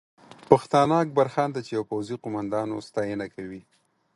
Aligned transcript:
پښتانه 0.49 0.95
اکبرخان 1.03 1.49
ته 1.55 1.59
چې 1.65 1.71
یو 1.77 1.83
پوځي 1.91 2.15
قومندان 2.23 2.67
و، 2.71 2.85
ستاینه 2.89 3.25
کوي 3.35 3.61